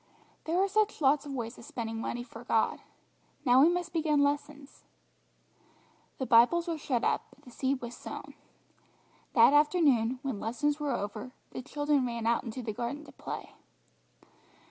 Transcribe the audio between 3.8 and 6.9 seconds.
begin lessons." The Bibles were